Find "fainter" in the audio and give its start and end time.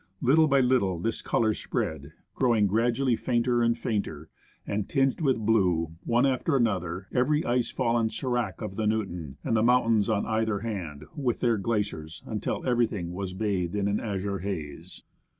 3.15-3.61, 3.77-4.31